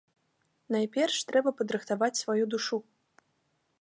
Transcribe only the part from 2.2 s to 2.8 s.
сваю душу.